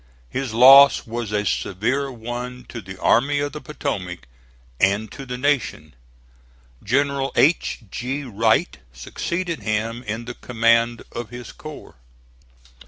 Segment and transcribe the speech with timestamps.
[0.31, 4.27] His loss was a severe one to the Army of the Potomac
[4.79, 5.93] and to the Nation.
[6.83, 7.81] General H.
[7.91, 8.23] G.
[8.23, 11.97] Wright succeeded him in the command of his corps.